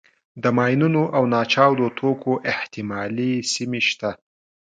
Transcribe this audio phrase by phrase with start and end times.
[0.43, 4.11] د ماینونو او ناچاودو توکو احتمالي سیمې شته.